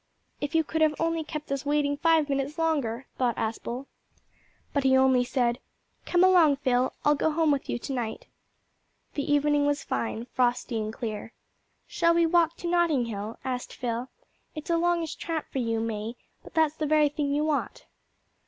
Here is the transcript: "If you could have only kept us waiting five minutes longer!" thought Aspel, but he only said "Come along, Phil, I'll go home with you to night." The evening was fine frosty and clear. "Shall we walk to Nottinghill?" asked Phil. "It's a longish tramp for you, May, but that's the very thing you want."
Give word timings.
"If 0.39 0.55
you 0.55 0.63
could 0.63 0.81
have 0.81 0.95
only 0.99 1.23
kept 1.23 1.51
us 1.51 1.63
waiting 1.63 1.95
five 1.95 2.27
minutes 2.27 2.57
longer!" 2.57 3.05
thought 3.19 3.37
Aspel, 3.37 3.85
but 4.73 4.83
he 4.83 4.97
only 4.97 5.23
said 5.23 5.59
"Come 6.07 6.23
along, 6.23 6.55
Phil, 6.55 6.91
I'll 7.05 7.13
go 7.13 7.29
home 7.29 7.51
with 7.51 7.69
you 7.69 7.77
to 7.77 7.93
night." 7.93 8.25
The 9.13 9.31
evening 9.31 9.67
was 9.67 9.83
fine 9.83 10.25
frosty 10.25 10.79
and 10.79 10.91
clear. 10.91 11.33
"Shall 11.85 12.15
we 12.15 12.25
walk 12.25 12.57
to 12.57 12.67
Nottinghill?" 12.67 13.37
asked 13.45 13.75
Phil. 13.75 14.09
"It's 14.55 14.71
a 14.71 14.77
longish 14.77 15.17
tramp 15.17 15.45
for 15.51 15.59
you, 15.59 15.79
May, 15.79 16.15
but 16.43 16.55
that's 16.55 16.77
the 16.77 16.87
very 16.87 17.09
thing 17.09 17.31
you 17.35 17.45
want." 17.45 17.85